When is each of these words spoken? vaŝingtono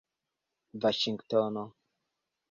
vaŝingtono 0.85 1.65